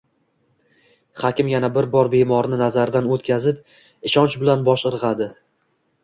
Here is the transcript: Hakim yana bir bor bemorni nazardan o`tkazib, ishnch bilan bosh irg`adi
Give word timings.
Hakim 1.23 1.49
yana 1.51 1.67
bir 1.75 1.87
bor 1.95 2.07
bemorni 2.13 2.57
nazardan 2.61 3.09
o`tkazib, 3.15 3.59
ishnch 4.11 4.39
bilan 4.45 4.65
bosh 4.71 4.85
irg`adi 4.91 5.29